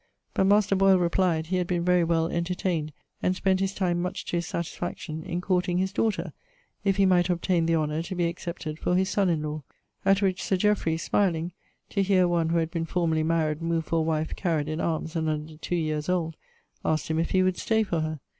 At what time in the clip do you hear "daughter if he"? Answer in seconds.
5.93-7.05